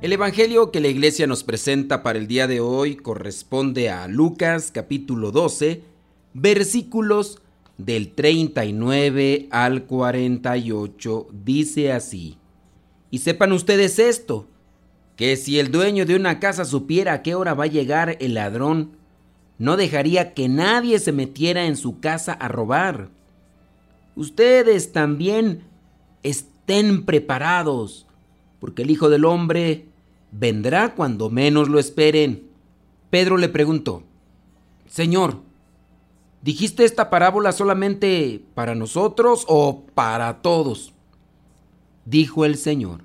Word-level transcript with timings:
El 0.00 0.12
Evangelio 0.12 0.70
que 0.70 0.80
la 0.80 0.86
iglesia 0.86 1.26
nos 1.26 1.42
presenta 1.42 2.04
para 2.04 2.20
el 2.20 2.28
día 2.28 2.46
de 2.46 2.60
hoy 2.60 2.94
corresponde 2.94 3.90
a 3.90 4.06
Lucas 4.06 4.70
capítulo 4.72 5.32
12, 5.32 5.82
versículos 6.34 7.40
del 7.78 8.12
39 8.12 9.48
al 9.50 9.86
48. 9.86 11.26
Dice 11.44 11.90
así, 11.90 12.38
y 13.10 13.18
sepan 13.18 13.50
ustedes 13.50 13.98
esto, 13.98 14.46
que 15.16 15.34
si 15.34 15.58
el 15.58 15.72
dueño 15.72 16.06
de 16.06 16.14
una 16.14 16.38
casa 16.38 16.64
supiera 16.64 17.14
a 17.14 17.22
qué 17.22 17.34
hora 17.34 17.54
va 17.54 17.64
a 17.64 17.66
llegar 17.66 18.18
el 18.20 18.34
ladrón, 18.34 18.92
no 19.58 19.76
dejaría 19.76 20.32
que 20.32 20.48
nadie 20.48 21.00
se 21.00 21.10
metiera 21.10 21.66
en 21.66 21.76
su 21.76 21.98
casa 21.98 22.34
a 22.34 22.46
robar. 22.46 23.08
Ustedes 24.14 24.92
también 24.92 25.64
estén 26.22 27.04
preparados, 27.04 28.06
porque 28.60 28.82
el 28.82 28.90
Hijo 28.92 29.08
del 29.08 29.24
Hombre 29.24 29.87
vendrá 30.32 30.94
cuando 30.94 31.30
menos 31.30 31.68
lo 31.68 31.78
esperen. 31.78 32.48
Pedro 33.10 33.36
le 33.36 33.48
preguntó, 33.48 34.02
Señor, 34.86 35.42
¿dijiste 36.42 36.84
esta 36.84 37.10
parábola 37.10 37.52
solamente 37.52 38.44
para 38.54 38.74
nosotros 38.74 39.44
o 39.48 39.84
para 39.94 40.42
todos? 40.42 40.92
Dijo 42.04 42.44
el 42.44 42.56
Señor, 42.56 43.04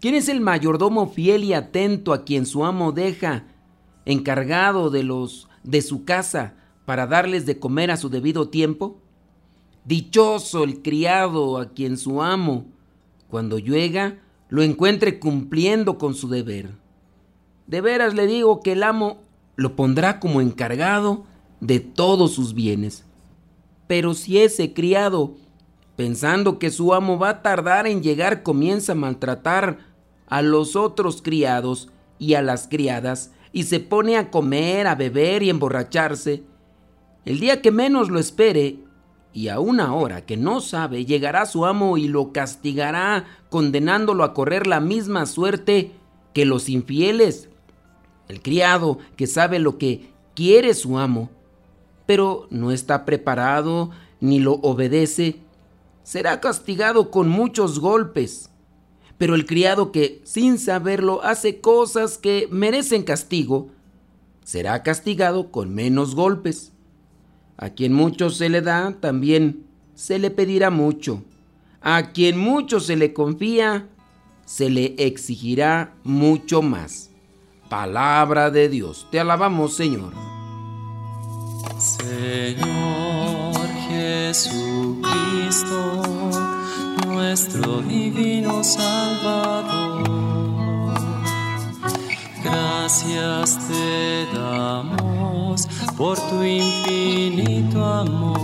¿quién 0.00 0.14
es 0.14 0.28
el 0.28 0.40
mayordomo 0.40 1.08
fiel 1.08 1.44
y 1.44 1.54
atento 1.54 2.12
a 2.12 2.24
quien 2.24 2.46
su 2.46 2.64
amo 2.64 2.92
deja 2.92 3.44
encargado 4.04 4.90
de 4.90 5.02
los 5.02 5.48
de 5.62 5.80
su 5.80 6.04
casa 6.04 6.54
para 6.84 7.06
darles 7.06 7.46
de 7.46 7.58
comer 7.58 7.90
a 7.90 7.96
su 7.96 8.10
debido 8.10 8.48
tiempo? 8.48 8.98
Dichoso 9.84 10.64
el 10.64 10.82
criado 10.82 11.58
a 11.58 11.70
quien 11.70 11.98
su 11.98 12.22
amo, 12.22 12.66
cuando 13.28 13.58
llega, 13.58 14.18
lo 14.48 14.62
encuentre 14.62 15.18
cumpliendo 15.18 15.98
con 15.98 16.14
su 16.14 16.28
deber. 16.28 16.70
De 17.66 17.80
veras 17.80 18.14
le 18.14 18.26
digo 18.26 18.60
que 18.60 18.72
el 18.72 18.82
amo 18.82 19.18
lo 19.56 19.76
pondrá 19.76 20.20
como 20.20 20.40
encargado 20.40 21.24
de 21.60 21.80
todos 21.80 22.34
sus 22.34 22.54
bienes. 22.54 23.04
Pero 23.86 24.14
si 24.14 24.38
ese 24.38 24.72
criado, 24.72 25.34
pensando 25.96 26.58
que 26.58 26.70
su 26.70 26.94
amo 26.94 27.18
va 27.18 27.28
a 27.30 27.42
tardar 27.42 27.86
en 27.86 28.02
llegar, 28.02 28.42
comienza 28.42 28.92
a 28.92 28.96
maltratar 28.96 29.78
a 30.26 30.42
los 30.42 30.76
otros 30.76 31.22
criados 31.22 31.90
y 32.18 32.34
a 32.34 32.42
las 32.42 32.68
criadas, 32.68 33.32
y 33.52 33.64
se 33.64 33.80
pone 33.80 34.16
a 34.16 34.30
comer, 34.30 34.86
a 34.86 34.94
beber 34.94 35.42
y 35.42 35.50
emborracharse, 35.50 36.42
el 37.24 37.40
día 37.40 37.62
que 37.62 37.70
menos 37.70 38.10
lo 38.10 38.18
espere, 38.18 38.78
y 39.32 39.48
a 39.48 39.58
una 39.58 39.94
hora 39.94 40.24
que 40.24 40.36
no 40.36 40.60
sabe 40.60 41.04
llegará 41.04 41.44
su 41.46 41.66
amo 41.66 41.98
y 41.98 42.08
lo 42.08 42.32
castigará, 42.32 43.26
condenándolo 43.54 44.24
a 44.24 44.34
correr 44.34 44.66
la 44.66 44.80
misma 44.80 45.26
suerte 45.26 45.92
que 46.32 46.44
los 46.44 46.68
infieles. 46.68 47.48
El 48.26 48.42
criado 48.42 48.98
que 49.14 49.28
sabe 49.28 49.60
lo 49.60 49.78
que 49.78 50.10
quiere 50.34 50.74
su 50.74 50.98
amo, 50.98 51.30
pero 52.04 52.48
no 52.50 52.72
está 52.72 53.04
preparado 53.04 53.90
ni 54.18 54.40
lo 54.40 54.54
obedece, 54.54 55.36
será 56.02 56.40
castigado 56.40 57.12
con 57.12 57.28
muchos 57.28 57.78
golpes. 57.78 58.50
Pero 59.18 59.36
el 59.36 59.46
criado 59.46 59.92
que, 59.92 60.20
sin 60.24 60.58
saberlo, 60.58 61.22
hace 61.22 61.60
cosas 61.60 62.18
que 62.18 62.48
merecen 62.50 63.04
castigo, 63.04 63.68
será 64.42 64.82
castigado 64.82 65.52
con 65.52 65.72
menos 65.72 66.16
golpes. 66.16 66.72
A 67.56 67.70
quien 67.70 67.92
mucho 67.92 68.30
se 68.30 68.48
le 68.48 68.62
da, 68.62 68.96
también 68.98 69.64
se 69.94 70.18
le 70.18 70.32
pedirá 70.32 70.70
mucho. 70.70 71.22
A 71.86 72.12
quien 72.12 72.38
mucho 72.38 72.80
se 72.80 72.96
le 72.96 73.12
confía, 73.12 73.86
se 74.46 74.70
le 74.70 74.94
exigirá 74.96 75.92
mucho 76.02 76.62
más. 76.62 77.10
Palabra 77.68 78.50
de 78.50 78.70
Dios. 78.70 79.06
Te 79.10 79.20
alabamos, 79.20 79.74
Señor. 79.74 80.14
Señor 81.78 83.54
Jesucristo, 83.86 85.02
nuestro 87.06 87.82
divino 87.82 88.64
Salvador, 88.64 90.04
gracias 92.42 93.58
te 93.68 94.26
damos 94.34 95.68
por 95.98 96.18
tu 96.30 96.42
infinito 96.42 97.84
amor. 97.84 98.43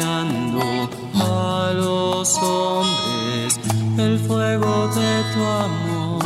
a 0.00 1.72
los 1.74 2.36
hombres 2.38 3.60
el 3.98 4.18
fuego 4.18 4.88
de 4.88 5.22
tu 5.34 5.40
amor. 5.42 6.24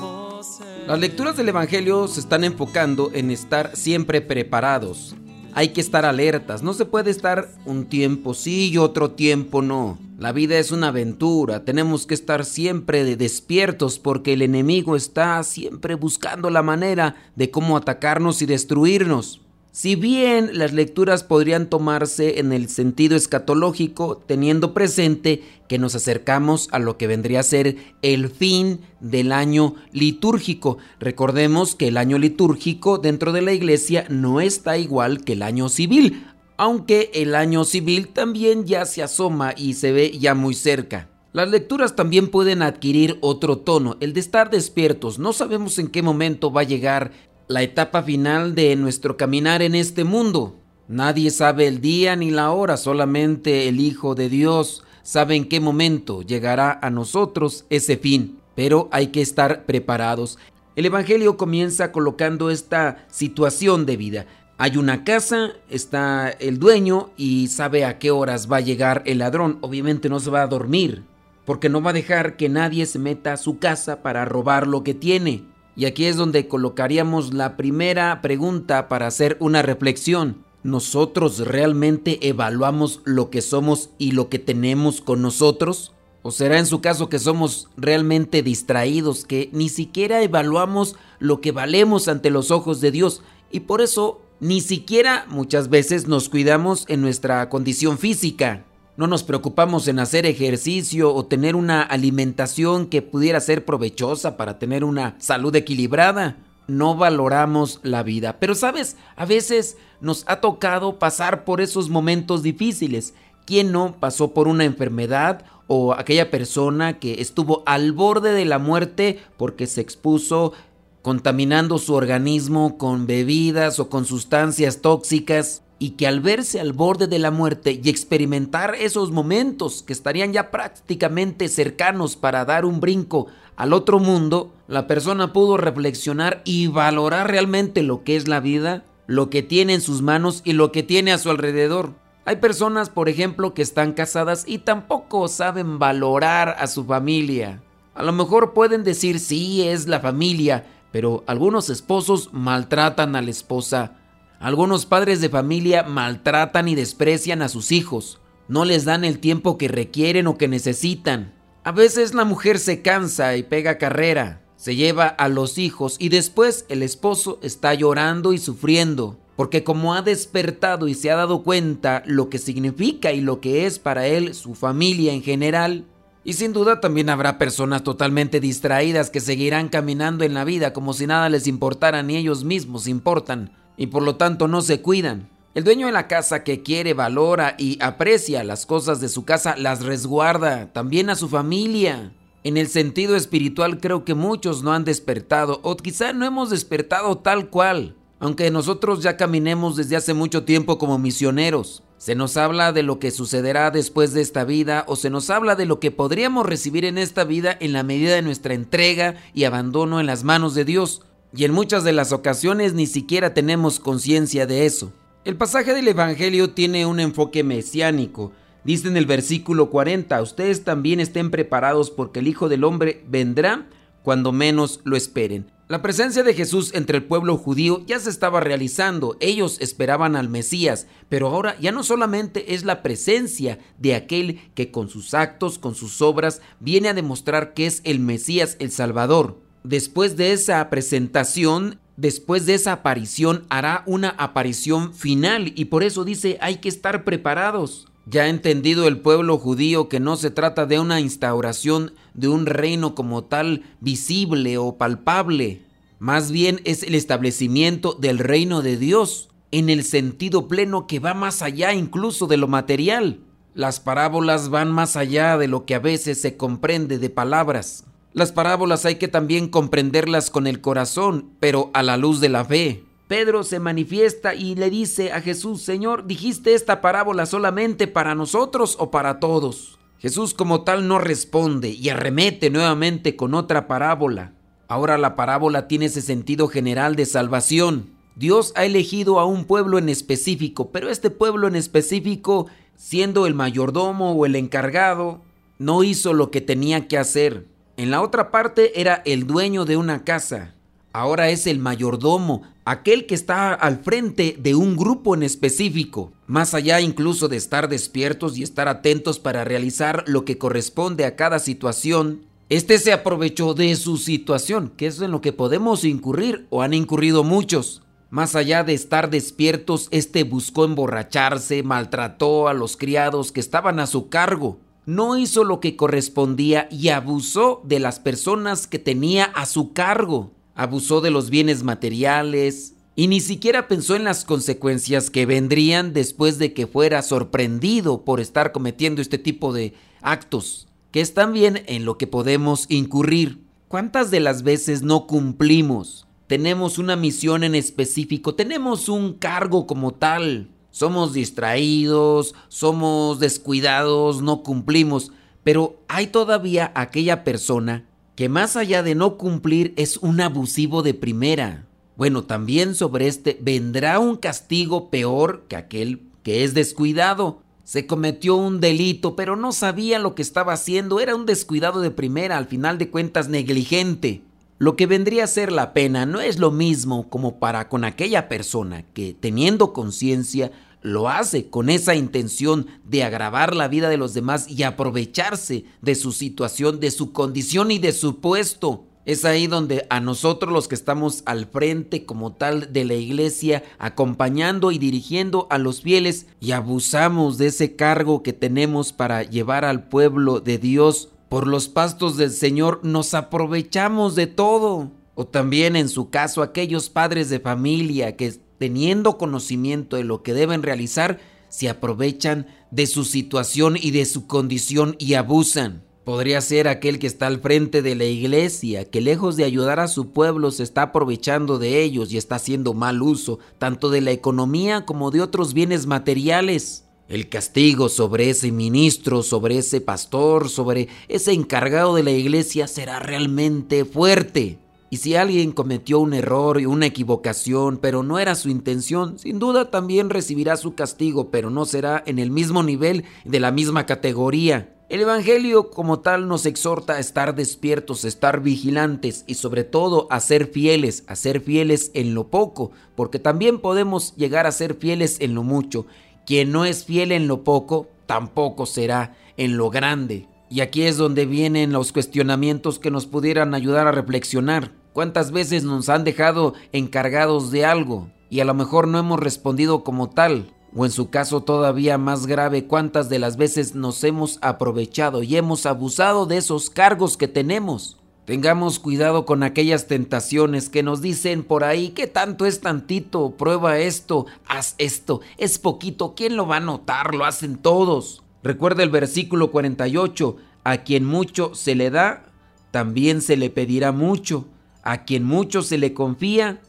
Oh, 0.00 0.40
Las 0.86 0.98
lecturas 0.98 1.36
del 1.36 1.48
Evangelio 1.48 2.06
se 2.08 2.20
están 2.20 2.44
enfocando 2.44 3.10
en 3.12 3.30
estar 3.30 3.74
siempre 3.76 4.20
preparados. 4.20 5.16
Hay 5.54 5.70
que 5.70 5.80
estar 5.80 6.04
alertas, 6.04 6.62
no 6.62 6.74
se 6.74 6.84
puede 6.84 7.10
estar 7.10 7.48
un 7.64 7.86
tiempo 7.86 8.34
sí 8.34 8.70
y 8.70 8.78
otro 8.78 9.12
tiempo 9.12 9.62
no. 9.62 9.98
La 10.18 10.32
vida 10.32 10.58
es 10.58 10.70
una 10.70 10.88
aventura, 10.88 11.64
tenemos 11.64 12.06
que 12.06 12.14
estar 12.14 12.44
siempre 12.44 13.16
despiertos 13.16 13.98
porque 13.98 14.34
el 14.34 14.42
enemigo 14.42 14.96
está 14.96 15.42
siempre 15.42 15.94
buscando 15.94 16.50
la 16.50 16.62
manera 16.62 17.16
de 17.36 17.50
cómo 17.50 17.76
atacarnos 17.76 18.40
y 18.42 18.46
destruirnos. 18.46 19.40
Si 19.76 19.94
bien 19.94 20.56
las 20.56 20.72
lecturas 20.72 21.22
podrían 21.22 21.68
tomarse 21.68 22.40
en 22.40 22.54
el 22.54 22.70
sentido 22.70 23.14
escatológico, 23.14 24.16
teniendo 24.26 24.72
presente 24.72 25.42
que 25.68 25.78
nos 25.78 25.94
acercamos 25.94 26.70
a 26.72 26.78
lo 26.78 26.96
que 26.96 27.06
vendría 27.06 27.40
a 27.40 27.42
ser 27.42 27.76
el 28.00 28.30
fin 28.30 28.80
del 29.00 29.32
año 29.32 29.74
litúrgico. 29.92 30.78
Recordemos 30.98 31.74
que 31.74 31.88
el 31.88 31.98
año 31.98 32.16
litúrgico 32.16 32.96
dentro 32.96 33.32
de 33.32 33.42
la 33.42 33.52
iglesia 33.52 34.06
no 34.08 34.40
está 34.40 34.78
igual 34.78 35.24
que 35.24 35.34
el 35.34 35.42
año 35.42 35.68
civil, 35.68 36.24
aunque 36.56 37.10
el 37.12 37.34
año 37.34 37.64
civil 37.64 38.08
también 38.08 38.64
ya 38.64 38.86
se 38.86 39.02
asoma 39.02 39.52
y 39.54 39.74
se 39.74 39.92
ve 39.92 40.10
ya 40.18 40.34
muy 40.34 40.54
cerca. 40.54 41.10
Las 41.34 41.50
lecturas 41.50 41.94
también 41.94 42.28
pueden 42.28 42.62
adquirir 42.62 43.18
otro 43.20 43.58
tono, 43.58 43.98
el 44.00 44.14
de 44.14 44.20
estar 44.20 44.48
despiertos. 44.48 45.18
No 45.18 45.34
sabemos 45.34 45.78
en 45.78 45.88
qué 45.88 46.00
momento 46.00 46.50
va 46.50 46.62
a 46.62 46.64
llegar 46.64 47.12
la 47.48 47.62
etapa 47.62 48.02
final 48.02 48.54
de 48.54 48.74
nuestro 48.76 49.16
caminar 49.16 49.62
en 49.62 49.74
este 49.74 50.04
mundo. 50.04 50.56
Nadie 50.88 51.30
sabe 51.30 51.66
el 51.66 51.80
día 51.80 52.16
ni 52.16 52.30
la 52.30 52.50
hora, 52.50 52.76
solamente 52.76 53.68
el 53.68 53.80
Hijo 53.80 54.14
de 54.14 54.28
Dios 54.28 54.82
sabe 55.02 55.36
en 55.36 55.48
qué 55.48 55.60
momento 55.60 56.22
llegará 56.22 56.80
a 56.82 56.90
nosotros 56.90 57.64
ese 57.70 57.96
fin, 57.96 58.40
pero 58.56 58.88
hay 58.90 59.08
que 59.08 59.22
estar 59.22 59.64
preparados. 59.64 60.38
El 60.74 60.86
Evangelio 60.86 61.36
comienza 61.36 61.92
colocando 61.92 62.50
esta 62.50 63.06
situación 63.08 63.86
de 63.86 63.96
vida. 63.96 64.26
Hay 64.58 64.76
una 64.76 65.04
casa, 65.04 65.52
está 65.70 66.30
el 66.30 66.58
dueño 66.58 67.10
y 67.16 67.46
sabe 67.48 67.84
a 67.84 67.98
qué 67.98 68.10
horas 68.10 68.50
va 68.50 68.56
a 68.56 68.62
llegar 68.62 69.02
el 69.06 69.18
ladrón. 69.18 69.58
Obviamente 69.60 70.08
no 70.08 70.18
se 70.18 70.30
va 70.30 70.42
a 70.42 70.48
dormir, 70.48 71.04
porque 71.44 71.68
no 71.68 71.80
va 71.80 71.90
a 71.90 71.94
dejar 71.94 72.36
que 72.36 72.48
nadie 72.48 72.86
se 72.86 72.98
meta 72.98 73.34
a 73.34 73.36
su 73.36 73.58
casa 73.58 74.02
para 74.02 74.24
robar 74.24 74.66
lo 74.66 74.82
que 74.82 74.94
tiene. 74.94 75.44
Y 75.76 75.84
aquí 75.84 76.06
es 76.06 76.16
donde 76.16 76.48
colocaríamos 76.48 77.34
la 77.34 77.56
primera 77.56 78.22
pregunta 78.22 78.88
para 78.88 79.06
hacer 79.06 79.36
una 79.40 79.60
reflexión. 79.60 80.44
¿Nosotros 80.62 81.38
realmente 81.46 82.28
evaluamos 82.28 83.02
lo 83.04 83.28
que 83.30 83.42
somos 83.42 83.90
y 83.98 84.12
lo 84.12 84.30
que 84.30 84.38
tenemos 84.38 85.02
con 85.02 85.20
nosotros? 85.20 85.92
¿O 86.22 86.32
será 86.32 86.58
en 86.58 86.66
su 86.66 86.80
caso 86.80 87.08
que 87.08 87.20
somos 87.20 87.68
realmente 87.76 88.42
distraídos, 88.42 89.24
que 89.24 89.48
ni 89.52 89.68
siquiera 89.68 90.22
evaluamos 90.22 90.96
lo 91.20 91.40
que 91.40 91.52
valemos 91.52 92.08
ante 92.08 92.30
los 92.30 92.50
ojos 92.50 92.80
de 92.80 92.90
Dios 92.90 93.22
y 93.52 93.60
por 93.60 93.80
eso 93.80 94.20
ni 94.40 94.60
siquiera 94.60 95.24
muchas 95.28 95.68
veces 95.68 96.08
nos 96.08 96.28
cuidamos 96.28 96.84
en 96.88 97.00
nuestra 97.00 97.48
condición 97.48 97.98
física? 97.98 98.65
No 98.96 99.06
nos 99.06 99.24
preocupamos 99.24 99.88
en 99.88 99.98
hacer 99.98 100.24
ejercicio 100.24 101.14
o 101.14 101.26
tener 101.26 101.54
una 101.54 101.82
alimentación 101.82 102.86
que 102.86 103.02
pudiera 103.02 103.40
ser 103.40 103.66
provechosa 103.66 104.38
para 104.38 104.58
tener 104.58 104.84
una 104.84 105.16
salud 105.18 105.54
equilibrada. 105.54 106.38
No 106.66 106.96
valoramos 106.96 107.78
la 107.82 108.02
vida. 108.02 108.38
Pero 108.40 108.54
sabes, 108.54 108.96
a 109.16 109.26
veces 109.26 109.76
nos 110.00 110.24
ha 110.28 110.40
tocado 110.40 110.98
pasar 110.98 111.44
por 111.44 111.60
esos 111.60 111.90
momentos 111.90 112.42
difíciles. 112.42 113.12
¿Quién 113.44 113.70
no 113.70 113.96
pasó 114.00 114.32
por 114.32 114.48
una 114.48 114.64
enfermedad 114.64 115.44
o 115.66 115.92
aquella 115.92 116.30
persona 116.30 116.98
que 116.98 117.20
estuvo 117.20 117.62
al 117.66 117.92
borde 117.92 118.32
de 118.32 118.46
la 118.46 118.58
muerte 118.58 119.20
porque 119.36 119.66
se 119.66 119.82
expuso 119.82 120.54
contaminando 121.02 121.76
su 121.78 121.92
organismo 121.92 122.78
con 122.78 123.06
bebidas 123.06 123.78
o 123.78 123.90
con 123.90 124.06
sustancias 124.06 124.80
tóxicas 124.80 125.62
y 125.78 125.90
que 125.90 126.06
al 126.06 126.20
verse 126.20 126.60
al 126.60 126.72
borde 126.72 127.06
de 127.06 127.18
la 127.18 127.30
muerte 127.30 127.80
y 127.82 127.88
experimentar 127.88 128.74
esos 128.74 129.10
momentos 129.10 129.82
que 129.82 129.92
estarían 129.92 130.32
ya 130.32 130.50
prácticamente 130.50 131.48
cercanos 131.48 132.16
para 132.16 132.44
dar 132.44 132.64
un 132.64 132.80
brinco 132.80 133.26
al 133.56 133.72
otro 133.72 133.98
mundo, 133.98 134.52
la 134.68 134.86
persona 134.86 135.32
pudo 135.32 135.56
reflexionar 135.56 136.42
y 136.44 136.66
valorar 136.66 137.30
realmente 137.30 137.82
lo 137.82 138.04
que 138.04 138.16
es 138.16 138.28
la 138.28 138.40
vida, 138.40 138.84
lo 139.06 139.30
que 139.30 139.42
tiene 139.42 139.74
en 139.74 139.80
sus 139.80 140.02
manos 140.02 140.42
y 140.44 140.52
lo 140.52 140.72
que 140.72 140.82
tiene 140.82 141.12
a 141.12 141.18
su 141.18 141.30
alrededor. 141.30 141.94
Hay 142.24 142.36
personas, 142.36 142.90
por 142.90 143.08
ejemplo, 143.08 143.54
que 143.54 143.62
están 143.62 143.92
casadas 143.92 144.44
y 144.46 144.58
tampoco 144.58 145.28
saben 145.28 145.78
valorar 145.78 146.56
a 146.58 146.66
su 146.66 146.84
familia. 146.84 147.62
A 147.94 148.02
lo 148.02 148.12
mejor 148.12 148.52
pueden 148.52 148.82
decir 148.82 149.20
sí, 149.20 149.62
es 149.62 149.86
la 149.86 150.00
familia, 150.00 150.66
pero 150.92 151.24
algunos 151.26 151.70
esposos 151.70 152.30
maltratan 152.32 153.16
a 153.16 153.22
la 153.22 153.30
esposa. 153.30 153.92
Algunos 154.38 154.86
padres 154.86 155.20
de 155.20 155.28
familia 155.28 155.82
maltratan 155.82 156.68
y 156.68 156.74
desprecian 156.74 157.42
a 157.42 157.48
sus 157.48 157.72
hijos. 157.72 158.20
No 158.48 158.64
les 158.64 158.84
dan 158.84 159.04
el 159.04 159.18
tiempo 159.18 159.58
que 159.58 159.68
requieren 159.68 160.26
o 160.26 160.36
que 160.36 160.48
necesitan. 160.48 161.34
A 161.64 161.72
veces 161.72 162.14
la 162.14 162.24
mujer 162.24 162.58
se 162.58 162.82
cansa 162.82 163.36
y 163.36 163.42
pega 163.42 163.78
carrera, 163.78 164.42
se 164.56 164.76
lleva 164.76 165.06
a 165.06 165.28
los 165.28 165.58
hijos 165.58 165.96
y 165.98 166.10
después 166.10 166.64
el 166.68 166.82
esposo 166.82 167.40
está 167.42 167.74
llorando 167.74 168.32
y 168.32 168.38
sufriendo 168.38 169.18
porque 169.36 169.62
como 169.62 169.94
ha 169.94 170.02
despertado 170.02 170.88
y 170.88 170.94
se 170.94 171.10
ha 171.10 171.16
dado 171.16 171.42
cuenta 171.42 172.02
lo 172.06 172.30
que 172.30 172.38
significa 172.38 173.12
y 173.12 173.20
lo 173.20 173.40
que 173.40 173.66
es 173.66 173.78
para 173.78 174.06
él 174.06 174.34
su 174.34 174.54
familia 174.54 175.12
en 175.12 175.22
general, 175.22 175.84
y 176.24 176.32
sin 176.32 176.52
duda 176.52 176.80
también 176.80 177.08
habrá 177.08 177.38
personas 177.38 177.84
totalmente 177.84 178.40
distraídas 178.40 179.10
que 179.10 179.20
seguirán 179.20 179.68
caminando 179.68 180.24
en 180.24 180.34
la 180.34 180.44
vida 180.44 180.72
como 180.72 180.92
si 180.92 181.06
nada 181.06 181.28
les 181.28 181.46
importara 181.46 182.02
ni 182.02 182.16
ellos 182.16 182.42
mismos 182.42 182.88
importan, 182.88 183.52
y 183.76 183.88
por 183.88 184.02
lo 184.02 184.16
tanto 184.16 184.48
no 184.48 184.60
se 184.60 184.80
cuidan. 184.82 185.28
El 185.54 185.64
dueño 185.64 185.86
de 185.86 185.92
la 185.92 186.06
casa 186.06 186.44
que 186.44 186.62
quiere, 186.62 186.92
valora 186.92 187.54
y 187.58 187.78
aprecia 187.82 188.44
las 188.44 188.66
cosas 188.66 189.00
de 189.00 189.08
su 189.08 189.24
casa, 189.24 189.56
las 189.56 189.84
resguarda, 189.84 190.72
también 190.72 191.08
a 191.08 191.16
su 191.16 191.28
familia. 191.28 192.12
En 192.44 192.56
el 192.56 192.68
sentido 192.68 193.16
espiritual 193.16 193.80
creo 193.80 194.04
que 194.04 194.14
muchos 194.14 194.62
no 194.62 194.72
han 194.72 194.84
despertado, 194.84 195.60
o 195.62 195.76
quizá 195.76 196.12
no 196.12 196.26
hemos 196.26 196.50
despertado 196.50 197.18
tal 197.18 197.48
cual. 197.48 197.96
Aunque 198.18 198.50
nosotros 198.50 199.02
ya 199.02 199.16
caminemos 199.16 199.76
desde 199.76 199.96
hace 199.96 200.14
mucho 200.14 200.44
tiempo 200.44 200.78
como 200.78 200.98
misioneros, 200.98 201.82
se 201.98 202.14
nos 202.14 202.36
habla 202.36 202.72
de 202.72 202.82
lo 202.82 202.98
que 202.98 203.10
sucederá 203.10 203.70
después 203.70 204.12
de 204.12 204.20
esta 204.20 204.44
vida 204.44 204.84
o 204.86 204.96
se 204.96 205.08
nos 205.08 205.30
habla 205.30 205.56
de 205.56 205.64
lo 205.64 205.80
que 205.80 205.90
podríamos 205.90 206.44
recibir 206.44 206.84
en 206.84 206.98
esta 206.98 207.24
vida 207.24 207.56
en 207.58 207.72
la 207.72 207.82
medida 207.82 208.14
de 208.14 208.22
nuestra 208.22 208.52
entrega 208.52 209.16
y 209.32 209.44
abandono 209.44 210.00
en 210.00 210.06
las 210.06 210.22
manos 210.22 210.54
de 210.54 210.66
Dios. 210.66 211.02
Y 211.36 211.44
en 211.44 211.52
muchas 211.52 211.84
de 211.84 211.92
las 211.92 212.12
ocasiones 212.12 212.72
ni 212.72 212.86
siquiera 212.86 213.34
tenemos 213.34 213.78
conciencia 213.78 214.46
de 214.46 214.64
eso. 214.64 214.90
El 215.26 215.36
pasaje 215.36 215.74
del 215.74 215.86
Evangelio 215.86 216.50
tiene 216.52 216.86
un 216.86 216.98
enfoque 216.98 217.44
mesiánico. 217.44 218.32
Dice 218.64 218.88
en 218.88 218.96
el 218.96 219.04
versículo 219.04 219.68
40, 219.68 220.22
ustedes 220.22 220.64
también 220.64 220.98
estén 220.98 221.30
preparados 221.30 221.90
porque 221.90 222.20
el 222.20 222.28
Hijo 222.28 222.48
del 222.48 222.64
Hombre 222.64 223.04
vendrá 223.06 223.66
cuando 224.02 224.32
menos 224.32 224.80
lo 224.84 224.96
esperen. 224.96 225.52
La 225.68 225.82
presencia 225.82 226.22
de 226.22 226.32
Jesús 226.32 226.70
entre 226.74 226.98
el 226.98 227.04
pueblo 227.04 227.36
judío 227.36 227.84
ya 227.86 227.98
se 227.98 228.08
estaba 228.08 228.40
realizando, 228.40 229.16
ellos 229.20 229.58
esperaban 229.60 230.16
al 230.16 230.30
Mesías, 230.30 230.86
pero 231.08 231.26
ahora 231.26 231.58
ya 231.60 231.70
no 231.70 231.82
solamente 231.82 232.54
es 232.54 232.64
la 232.64 232.82
presencia 232.82 233.58
de 233.76 233.94
aquel 233.94 234.40
que 234.54 234.70
con 234.70 234.88
sus 234.88 235.12
actos, 235.12 235.58
con 235.58 235.74
sus 235.74 236.00
obras, 236.00 236.40
viene 236.60 236.88
a 236.88 236.94
demostrar 236.94 237.52
que 237.52 237.66
es 237.66 237.82
el 237.84 237.98
Mesías, 237.98 238.56
el 238.58 238.70
Salvador. 238.70 239.45
Después 239.68 240.16
de 240.16 240.32
esa 240.32 240.70
presentación, 240.70 241.80
después 241.96 242.46
de 242.46 242.54
esa 242.54 242.70
aparición, 242.70 243.46
hará 243.48 243.82
una 243.86 244.10
aparición 244.10 244.94
final 244.94 245.52
y 245.56 245.64
por 245.64 245.82
eso 245.82 246.04
dice 246.04 246.38
hay 246.40 246.58
que 246.58 246.68
estar 246.68 247.02
preparados. 247.02 247.88
Ya 248.08 248.22
ha 248.22 248.28
entendido 248.28 248.86
el 248.86 249.00
pueblo 249.00 249.38
judío 249.38 249.88
que 249.88 249.98
no 249.98 250.14
se 250.14 250.30
trata 250.30 250.66
de 250.66 250.78
una 250.78 251.00
instauración 251.00 251.94
de 252.14 252.28
un 252.28 252.46
reino 252.46 252.94
como 252.94 253.24
tal 253.24 253.64
visible 253.80 254.56
o 254.56 254.78
palpable, 254.78 255.62
más 255.98 256.30
bien 256.30 256.60
es 256.62 256.84
el 256.84 256.94
establecimiento 256.94 257.94
del 257.94 258.20
reino 258.20 258.62
de 258.62 258.76
Dios 258.76 259.30
en 259.50 259.68
el 259.68 259.82
sentido 259.82 260.46
pleno 260.46 260.86
que 260.86 261.00
va 261.00 261.12
más 261.12 261.42
allá 261.42 261.74
incluso 261.74 262.28
de 262.28 262.36
lo 262.36 262.46
material. 262.46 263.18
Las 263.52 263.80
parábolas 263.80 264.48
van 264.48 264.70
más 264.70 264.94
allá 264.94 265.36
de 265.36 265.48
lo 265.48 265.64
que 265.64 265.74
a 265.74 265.80
veces 265.80 266.20
se 266.20 266.36
comprende 266.36 267.00
de 267.00 267.10
palabras. 267.10 267.82
Las 268.16 268.32
parábolas 268.32 268.86
hay 268.86 268.94
que 268.94 269.08
también 269.08 269.46
comprenderlas 269.46 270.30
con 270.30 270.46
el 270.46 270.62
corazón, 270.62 271.32
pero 271.38 271.70
a 271.74 271.82
la 271.82 271.98
luz 271.98 272.18
de 272.18 272.30
la 272.30 272.46
fe. 272.46 272.82
Pedro 273.08 273.44
se 273.44 273.60
manifiesta 273.60 274.34
y 274.34 274.54
le 274.54 274.70
dice 274.70 275.12
a 275.12 275.20
Jesús, 275.20 275.60
Señor, 275.60 276.06
¿dijiste 276.06 276.54
esta 276.54 276.80
parábola 276.80 277.26
solamente 277.26 277.86
para 277.86 278.14
nosotros 278.14 278.76
o 278.80 278.90
para 278.90 279.20
todos? 279.20 279.78
Jesús 279.98 280.32
como 280.32 280.62
tal 280.62 280.88
no 280.88 280.98
responde 280.98 281.68
y 281.68 281.90
arremete 281.90 282.48
nuevamente 282.48 283.16
con 283.16 283.34
otra 283.34 283.68
parábola. 283.68 284.32
Ahora 284.66 284.96
la 284.96 285.14
parábola 285.14 285.68
tiene 285.68 285.84
ese 285.84 286.00
sentido 286.00 286.48
general 286.48 286.96
de 286.96 287.04
salvación. 287.04 287.90
Dios 288.14 288.54
ha 288.56 288.64
elegido 288.64 289.20
a 289.20 289.26
un 289.26 289.44
pueblo 289.44 289.76
en 289.76 289.90
específico, 289.90 290.70
pero 290.70 290.88
este 290.88 291.10
pueblo 291.10 291.48
en 291.48 291.54
específico, 291.54 292.46
siendo 292.76 293.26
el 293.26 293.34
mayordomo 293.34 294.12
o 294.12 294.24
el 294.24 294.36
encargado, 294.36 295.20
no 295.58 295.82
hizo 295.82 296.14
lo 296.14 296.30
que 296.30 296.40
tenía 296.40 296.88
que 296.88 296.96
hacer. 296.96 297.54
En 297.78 297.90
la 297.90 298.00
otra 298.00 298.30
parte 298.30 298.80
era 298.80 299.02
el 299.04 299.26
dueño 299.26 299.66
de 299.66 299.76
una 299.76 300.02
casa, 300.02 300.54
ahora 300.94 301.28
es 301.28 301.46
el 301.46 301.58
mayordomo, 301.58 302.40
aquel 302.64 303.04
que 303.04 303.14
está 303.14 303.52
al 303.52 303.80
frente 303.80 304.34
de 304.38 304.54
un 304.54 304.76
grupo 304.76 305.14
en 305.14 305.22
específico, 305.22 306.10
más 306.26 306.54
allá 306.54 306.80
incluso 306.80 307.28
de 307.28 307.36
estar 307.36 307.68
despiertos 307.68 308.38
y 308.38 308.42
estar 308.42 308.66
atentos 308.66 309.18
para 309.18 309.44
realizar 309.44 310.04
lo 310.06 310.24
que 310.24 310.38
corresponde 310.38 311.04
a 311.04 311.16
cada 311.16 311.38
situación. 311.38 312.22
Este 312.48 312.78
se 312.78 312.94
aprovechó 312.94 313.52
de 313.52 313.76
su 313.76 313.98
situación, 313.98 314.72
que 314.74 314.86
es 314.86 314.98
en 315.02 315.10
lo 315.10 315.20
que 315.20 315.34
podemos 315.34 315.84
incurrir 315.84 316.46
o 316.48 316.62
han 316.62 316.72
incurrido 316.72 317.24
muchos. 317.24 317.82
Más 318.08 318.36
allá 318.36 318.64
de 318.64 318.72
estar 318.72 319.10
despiertos, 319.10 319.88
este 319.90 320.24
buscó 320.24 320.64
emborracharse, 320.64 321.62
maltrató 321.62 322.48
a 322.48 322.54
los 322.54 322.78
criados 322.78 323.32
que 323.32 323.40
estaban 323.40 323.80
a 323.80 323.86
su 323.86 324.08
cargo, 324.08 324.60
no 324.86 325.18
hizo 325.18 325.44
lo 325.44 325.60
que 325.60 325.76
correspondía 325.76 326.68
y 326.70 326.88
abusó 326.88 327.60
de 327.64 327.80
las 327.80 328.00
personas 328.00 328.66
que 328.66 328.78
tenía 328.78 329.24
a 329.24 329.44
su 329.44 329.72
cargo 329.72 330.30
abusó 330.56 331.02
de 331.02 331.10
los 331.10 331.30
bienes 331.30 331.62
materiales 331.62 332.74
y 332.96 333.06
ni 333.08 333.20
siquiera 333.20 333.68
pensó 333.68 333.94
en 333.94 334.04
las 334.04 334.24
consecuencias 334.24 335.10
que 335.10 335.26
vendrían 335.26 335.92
después 335.92 336.38
de 336.38 336.54
que 336.54 336.66
fuera 336.66 337.02
sorprendido 337.02 338.04
por 338.04 338.20
estar 338.20 338.52
cometiendo 338.52 339.02
este 339.02 339.18
tipo 339.18 339.52
de 339.52 339.74
actos, 340.00 340.66
que 340.90 341.02
es 341.02 341.12
también 341.12 341.62
en 341.66 341.84
lo 341.84 341.98
que 341.98 342.06
podemos 342.06 342.64
incurrir. 342.70 343.44
¿Cuántas 343.68 344.10
de 344.10 344.20
las 344.20 344.42
veces 344.42 344.82
no 344.82 345.06
cumplimos? 345.06 346.06
Tenemos 346.26 346.78
una 346.78 346.96
misión 346.96 347.44
en 347.44 347.54
específico, 347.54 348.34
tenemos 348.34 348.88
un 348.88 349.12
cargo 349.12 349.66
como 349.66 349.92
tal, 349.92 350.48
somos 350.76 351.14
distraídos, 351.14 352.34
somos 352.48 353.18
descuidados, 353.18 354.20
no 354.20 354.42
cumplimos, 354.42 355.10
pero 355.42 355.80
hay 355.88 356.08
todavía 356.08 356.70
aquella 356.74 357.24
persona 357.24 357.86
que 358.14 358.28
más 358.28 358.56
allá 358.56 358.82
de 358.82 358.94
no 358.94 359.16
cumplir 359.16 359.72
es 359.78 359.96
un 359.96 360.20
abusivo 360.20 360.82
de 360.82 360.92
primera. 360.92 361.64
Bueno, 361.96 362.24
también 362.24 362.74
sobre 362.74 363.06
este 363.06 363.38
vendrá 363.40 363.98
un 364.00 364.16
castigo 364.16 364.90
peor 364.90 365.46
que 365.48 365.56
aquel 365.56 366.02
que 366.22 366.44
es 366.44 366.52
descuidado. 366.52 367.40
Se 367.64 367.86
cometió 367.86 368.36
un 368.36 368.60
delito, 368.60 369.16
pero 369.16 369.34
no 369.34 369.52
sabía 369.52 369.98
lo 369.98 370.14
que 370.14 370.20
estaba 370.20 370.52
haciendo, 370.52 371.00
era 371.00 371.16
un 371.16 371.24
descuidado 371.24 371.80
de 371.80 371.90
primera, 371.90 372.36
al 372.36 372.48
final 372.48 372.76
de 372.76 372.90
cuentas 372.90 373.30
negligente. 373.30 374.24
Lo 374.58 374.74
que 374.76 374.86
vendría 374.86 375.24
a 375.24 375.26
ser 375.26 375.52
la 375.52 375.74
pena 375.74 376.06
no 376.06 376.20
es 376.20 376.38
lo 376.38 376.50
mismo 376.50 377.10
como 377.10 377.38
para 377.38 377.68
con 377.68 377.84
aquella 377.84 378.28
persona 378.28 378.84
que, 378.94 379.14
teniendo 379.18 379.74
conciencia, 379.74 380.50
lo 380.86 381.08
hace 381.08 381.50
con 381.50 381.68
esa 381.68 381.96
intención 381.96 382.68
de 382.84 383.02
agravar 383.02 383.56
la 383.56 383.66
vida 383.66 383.88
de 383.88 383.96
los 383.96 384.14
demás 384.14 384.48
y 384.48 384.62
aprovecharse 384.62 385.64
de 385.82 385.96
su 385.96 386.12
situación, 386.12 386.78
de 386.78 386.92
su 386.92 387.12
condición 387.12 387.72
y 387.72 387.80
de 387.80 387.92
su 387.92 388.20
puesto. 388.20 388.84
Es 389.04 389.24
ahí 389.24 389.48
donde 389.48 389.84
a 389.90 389.98
nosotros 389.98 390.52
los 390.52 390.68
que 390.68 390.76
estamos 390.76 391.22
al 391.26 391.46
frente 391.46 392.06
como 392.06 392.34
tal 392.34 392.72
de 392.72 392.84
la 392.84 392.94
iglesia, 392.94 393.64
acompañando 393.78 394.70
y 394.70 394.78
dirigiendo 394.78 395.48
a 395.50 395.58
los 395.58 395.82
fieles 395.82 396.26
y 396.40 396.52
abusamos 396.52 397.36
de 397.36 397.48
ese 397.48 397.74
cargo 397.74 398.22
que 398.22 398.32
tenemos 398.32 398.92
para 398.92 399.24
llevar 399.24 399.64
al 399.64 399.88
pueblo 399.88 400.38
de 400.40 400.58
Dios 400.58 401.08
por 401.28 401.48
los 401.48 401.68
pastos 401.68 402.16
del 402.16 402.30
Señor, 402.30 402.80
nos 402.84 403.12
aprovechamos 403.14 404.14
de 404.14 404.28
todo. 404.28 404.92
O 405.16 405.26
también 405.26 405.74
en 405.76 405.88
su 405.88 406.10
caso 406.10 406.42
aquellos 406.42 406.90
padres 406.90 407.30
de 407.30 407.40
familia 407.40 408.16
que 408.16 408.38
teniendo 408.58 409.18
conocimiento 409.18 409.96
de 409.96 410.04
lo 410.04 410.22
que 410.22 410.34
deben 410.34 410.62
realizar, 410.62 411.18
se 411.48 411.68
aprovechan 411.68 412.46
de 412.70 412.86
su 412.86 413.04
situación 413.04 413.76
y 413.80 413.90
de 413.90 414.04
su 414.04 414.26
condición 414.26 414.96
y 414.98 415.14
abusan. 415.14 415.82
Podría 416.04 416.40
ser 416.40 416.68
aquel 416.68 417.00
que 417.00 417.08
está 417.08 417.26
al 417.26 417.40
frente 417.40 417.82
de 417.82 417.96
la 417.96 418.04
iglesia, 418.04 418.84
que 418.84 419.00
lejos 419.00 419.36
de 419.36 419.42
ayudar 419.42 419.80
a 419.80 419.88
su 419.88 420.12
pueblo 420.12 420.52
se 420.52 420.62
está 420.62 420.82
aprovechando 420.82 421.58
de 421.58 421.82
ellos 421.82 422.12
y 422.12 422.16
está 422.16 422.36
haciendo 422.36 422.74
mal 422.74 423.02
uso 423.02 423.40
tanto 423.58 423.90
de 423.90 424.00
la 424.00 424.12
economía 424.12 424.86
como 424.86 425.10
de 425.10 425.20
otros 425.20 425.52
bienes 425.52 425.86
materiales. 425.86 426.84
El 427.08 427.28
castigo 427.28 427.88
sobre 427.88 428.30
ese 428.30 428.52
ministro, 428.52 429.22
sobre 429.22 429.58
ese 429.58 429.80
pastor, 429.80 430.48
sobre 430.48 430.88
ese 431.08 431.32
encargado 431.32 431.94
de 431.96 432.04
la 432.04 432.12
iglesia 432.12 432.68
será 432.68 433.00
realmente 433.00 433.84
fuerte. 433.84 434.58
Y 434.88 434.98
si 434.98 435.16
alguien 435.16 435.50
cometió 435.50 435.98
un 435.98 436.14
error 436.14 436.60
y 436.60 436.66
una 436.66 436.86
equivocación, 436.86 437.78
pero 437.78 438.02
no 438.02 438.18
era 438.20 438.36
su 438.36 438.48
intención, 438.48 439.18
sin 439.18 439.38
duda 439.40 439.70
también 439.70 440.10
recibirá 440.10 440.56
su 440.56 440.74
castigo, 440.74 441.30
pero 441.30 441.50
no 441.50 441.64
será 441.64 442.02
en 442.06 442.18
el 442.20 442.30
mismo 442.30 442.62
nivel 442.62 443.04
de 443.24 443.40
la 443.40 443.50
misma 443.50 443.84
categoría. 443.84 444.72
El 444.88 445.00
Evangelio 445.00 445.70
como 445.70 445.98
tal 445.98 446.28
nos 446.28 446.46
exhorta 446.46 446.92
a 446.92 447.00
estar 447.00 447.34
despiertos, 447.34 448.04
a 448.04 448.08
estar 448.08 448.40
vigilantes 448.40 449.24
y 449.26 449.34
sobre 449.34 449.64
todo 449.64 450.06
a 450.10 450.20
ser 450.20 450.46
fieles, 450.46 451.02
a 451.08 451.16
ser 451.16 451.40
fieles 451.40 451.90
en 451.94 452.14
lo 452.14 452.28
poco, 452.28 452.70
porque 452.94 453.18
también 453.18 453.58
podemos 453.58 454.14
llegar 454.14 454.46
a 454.46 454.52
ser 454.52 454.74
fieles 454.74 455.16
en 455.18 455.34
lo 455.34 455.42
mucho. 455.42 455.86
Quien 456.24 456.52
no 456.52 456.64
es 456.64 456.84
fiel 456.84 457.10
en 457.10 457.26
lo 457.26 457.42
poco, 457.42 457.88
tampoco 458.06 458.64
será 458.66 459.16
en 459.36 459.56
lo 459.56 459.70
grande. 459.70 460.28
Y 460.48 460.60
aquí 460.60 460.82
es 460.82 460.96
donde 460.96 461.26
vienen 461.26 461.72
los 461.72 461.92
cuestionamientos 461.92 462.78
que 462.78 462.90
nos 462.90 463.06
pudieran 463.06 463.54
ayudar 463.54 463.86
a 463.86 463.92
reflexionar. 463.92 464.72
¿Cuántas 464.92 465.32
veces 465.32 465.64
nos 465.64 465.88
han 465.88 466.04
dejado 466.04 466.54
encargados 466.72 467.50
de 467.50 467.64
algo 467.64 468.08
y 468.30 468.40
a 468.40 468.44
lo 468.44 468.54
mejor 468.54 468.88
no 468.88 468.98
hemos 468.98 469.20
respondido 469.20 469.84
como 469.84 470.08
tal? 470.08 470.54
O 470.74 470.84
en 470.84 470.90
su 470.90 471.10
caso 471.10 471.42
todavía 471.42 471.98
más 471.98 472.26
grave, 472.26 472.66
cuántas 472.66 473.08
de 473.08 473.18
las 473.18 473.36
veces 473.36 473.74
nos 473.74 474.02
hemos 474.04 474.38
aprovechado 474.40 475.22
y 475.22 475.36
hemos 475.36 475.66
abusado 475.66 476.26
de 476.26 476.36
esos 476.36 476.70
cargos 476.70 477.16
que 477.16 477.28
tenemos. 477.28 477.98
Tengamos 478.26 478.80
cuidado 478.80 479.24
con 479.24 479.42
aquellas 479.42 479.86
tentaciones 479.86 480.68
que 480.68 480.82
nos 480.82 481.00
dicen 481.00 481.44
por 481.44 481.62
ahí 481.62 481.90
que 481.90 482.08
tanto 482.08 482.44
es 482.44 482.60
tantito, 482.60 483.36
prueba 483.36 483.78
esto, 483.78 484.26
haz 484.48 484.74
esto, 484.78 485.20
es 485.38 485.58
poquito, 485.58 486.14
¿quién 486.16 486.36
lo 486.36 486.46
va 486.46 486.56
a 486.56 486.60
notar? 486.60 487.14
Lo 487.14 487.24
hacen 487.24 487.56
todos. 487.56 488.24
Recuerda 488.46 488.84
el 488.84 488.90
versículo 488.90 489.50
48, 489.50 490.36
a 490.62 490.84
quien 490.84 491.04
mucho 491.04 491.56
se 491.56 491.74
le 491.74 491.90
da, 491.90 492.26
también 492.70 493.20
se 493.20 493.36
le 493.36 493.50
pedirá 493.50 493.90
mucho, 493.90 494.46
a 494.84 495.04
quien 495.04 495.24
mucho 495.24 495.62
se 495.62 495.78
le 495.78 495.92
confía, 495.94 496.60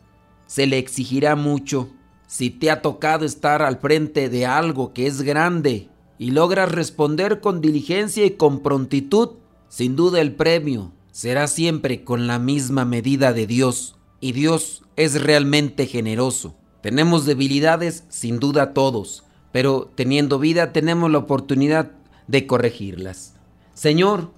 se 0.47 0.65
le 0.65 0.79
exigirá 0.79 1.35
mucho. 1.35 1.91
Si 2.25 2.49
te 2.49 2.71
ha 2.71 2.81
tocado 2.81 3.25
estar 3.25 3.61
al 3.61 3.77
frente 3.77 4.27
de 4.27 4.47
algo 4.47 4.91
que 4.91 5.05
es 5.05 5.21
grande 5.21 5.87
y 6.17 6.31
logras 6.31 6.71
responder 6.71 7.41
con 7.41 7.61
diligencia 7.61 8.25
y 8.25 8.31
con 8.31 8.61
prontitud, 8.61 9.33
sin 9.69 9.95
duda 9.95 10.19
el 10.19 10.33
premio 10.33 10.93
será 11.11 11.47
siempre 11.47 12.03
con 12.03 12.25
la 12.25 12.39
misma 12.39 12.85
medida 12.85 13.33
de 13.33 13.45
Dios. 13.45 13.97
Y 14.19 14.31
Dios 14.31 14.81
es 14.95 15.21
realmente 15.21 15.85
generoso. 15.85 16.55
Tenemos 16.81 17.27
debilidades, 17.27 18.03
sin 18.09 18.39
duda 18.39 18.73
todos, 18.73 19.26
pero 19.57 19.91
teniendo 19.95 20.37
vida 20.37 20.71
tenemos 20.71 21.09
la 21.09 21.17
oportunidad 21.17 21.89
de 22.27 22.45
corregirlas. 22.45 23.33
Señor, 23.73 24.31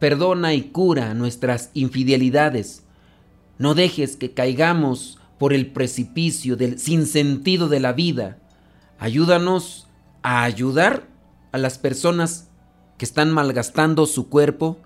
perdona 0.00 0.54
y 0.54 0.62
cura 0.62 1.14
nuestras 1.14 1.70
infidelidades. 1.72 2.82
No 3.58 3.74
dejes 3.74 4.16
que 4.16 4.32
caigamos 4.32 5.20
por 5.38 5.52
el 5.52 5.70
precipicio 5.70 6.56
del 6.56 6.80
sinsentido 6.80 7.68
de 7.68 7.78
la 7.78 7.92
vida. 7.92 8.38
Ayúdanos 8.98 9.86
a 10.24 10.42
ayudar 10.42 11.06
a 11.52 11.58
las 11.58 11.78
personas 11.78 12.48
que 12.98 13.04
están 13.04 13.30
malgastando 13.30 14.04
su 14.04 14.28
cuerpo, 14.28 14.78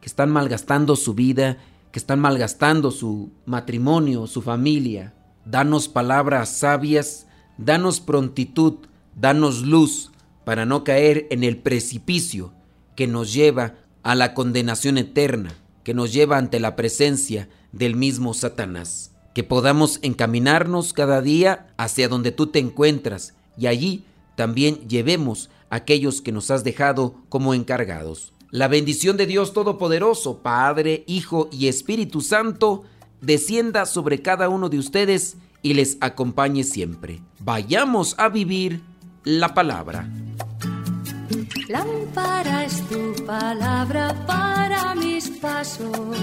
que 0.00 0.08
están 0.08 0.30
malgastando 0.30 0.96
su 0.96 1.14
vida, 1.14 1.58
que 1.92 2.00
están 2.00 2.18
malgastando 2.18 2.90
su 2.90 3.30
matrimonio, 3.46 4.26
su 4.26 4.42
familia. 4.42 5.14
Danos 5.44 5.86
palabras 5.86 6.48
sabias, 6.48 7.28
danos 7.56 8.00
prontitud, 8.00 8.88
danos 9.20 9.62
luz 9.62 10.10
para 10.44 10.64
no 10.64 10.84
caer 10.84 11.26
en 11.30 11.44
el 11.44 11.58
precipicio 11.58 12.52
que 12.96 13.06
nos 13.06 13.32
lleva 13.32 13.74
a 14.02 14.14
la 14.14 14.34
condenación 14.34 14.98
eterna, 14.98 15.54
que 15.84 15.94
nos 15.94 16.12
lleva 16.12 16.38
ante 16.38 16.60
la 16.60 16.76
presencia 16.76 17.48
del 17.72 17.96
mismo 17.96 18.34
Satanás 18.34 19.12
que 19.38 19.44
podamos 19.44 20.00
encaminarnos 20.02 20.92
cada 20.92 21.22
día 21.22 21.68
hacia 21.76 22.08
donde 22.08 22.32
tú 22.32 22.48
te 22.48 22.58
encuentras 22.58 23.34
y 23.56 23.68
allí 23.68 24.04
también 24.34 24.88
llevemos 24.88 25.48
a 25.70 25.76
aquellos 25.76 26.20
que 26.20 26.32
nos 26.32 26.50
has 26.50 26.64
dejado 26.64 27.14
como 27.28 27.54
encargados. 27.54 28.32
La 28.50 28.66
bendición 28.66 29.16
de 29.16 29.26
Dios 29.26 29.52
Todopoderoso, 29.52 30.38
Padre, 30.38 31.04
Hijo 31.06 31.48
y 31.52 31.68
Espíritu 31.68 32.20
Santo, 32.20 32.82
descienda 33.20 33.86
sobre 33.86 34.22
cada 34.22 34.48
uno 34.48 34.68
de 34.70 34.80
ustedes 34.80 35.36
y 35.62 35.74
les 35.74 35.98
acompañe 36.00 36.64
siempre. 36.64 37.22
Vayamos 37.38 38.16
a 38.18 38.30
vivir 38.30 38.82
la 39.28 39.52
palabra. 39.52 40.06
Lámpara 41.68 42.64
es 42.64 42.80
tu 42.88 43.14
palabra 43.26 44.14
para 44.26 44.94
mis 44.94 45.28
pasos, 45.28 46.16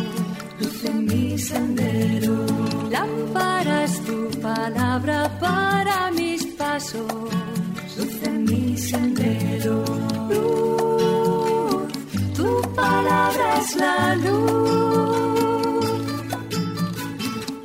luz 0.60 0.84
en 0.86 1.06
mi 1.06 1.38
sendero. 1.38 2.48
Lámpara 2.90 3.84
es 3.84 4.04
tu 4.06 4.32
palabra 4.42 5.30
para 5.40 6.10
mis 6.14 6.48
pasos, 6.58 7.06
luz 7.96 8.24
en 8.24 8.44
mi 8.44 8.76
sendero. 8.76 9.86
Luz, 10.32 11.84
tu 12.36 12.62
palabra 12.74 13.60
es 13.60 13.76
la 13.76 14.16
luz. 14.16 15.86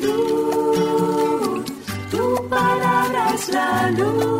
Luz, 0.00 1.64
tu 2.11 2.49
palabra 2.50 3.35
es 3.35 3.49
la 3.49 3.90
luz. 3.92 4.39